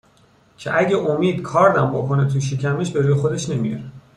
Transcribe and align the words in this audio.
که 0.57 0.79
اگه 0.79 0.97
امید 0.97 1.41
کاردم 1.41 1.91
بکنه 1.91 2.25
تو 2.27 2.39
شکمش 2.39 2.91
به 2.91 3.01
روی 3.01 3.13
خودش 3.13 3.49
نمیاره 3.49 3.83